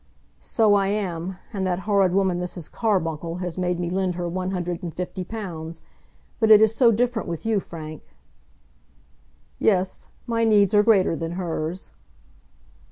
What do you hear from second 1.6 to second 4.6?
that horrid woman, Mrs. Carbuncle, has made me lend her one